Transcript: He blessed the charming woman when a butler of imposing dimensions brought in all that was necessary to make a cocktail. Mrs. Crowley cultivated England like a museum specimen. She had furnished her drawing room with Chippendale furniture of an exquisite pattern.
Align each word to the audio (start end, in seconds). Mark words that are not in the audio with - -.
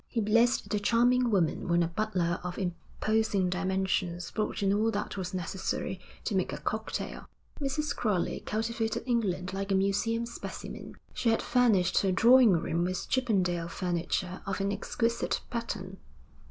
He 0.07 0.19
blessed 0.19 0.69
the 0.71 0.79
charming 0.79 1.29
woman 1.29 1.67
when 1.67 1.83
a 1.83 1.87
butler 1.87 2.39
of 2.43 2.57
imposing 2.57 3.51
dimensions 3.51 4.31
brought 4.31 4.63
in 4.63 4.73
all 4.73 4.89
that 4.89 5.15
was 5.15 5.31
necessary 5.31 5.99
to 6.23 6.33
make 6.33 6.51
a 6.51 6.57
cocktail. 6.57 7.27
Mrs. 7.61 7.95
Crowley 7.95 8.39
cultivated 8.39 9.03
England 9.05 9.53
like 9.53 9.71
a 9.71 9.75
museum 9.75 10.25
specimen. 10.25 10.95
She 11.13 11.29
had 11.29 11.43
furnished 11.43 11.99
her 11.99 12.11
drawing 12.11 12.53
room 12.53 12.83
with 12.83 13.09
Chippendale 13.09 13.67
furniture 13.67 14.41
of 14.47 14.59
an 14.59 14.71
exquisite 14.71 15.41
pattern. 15.51 15.97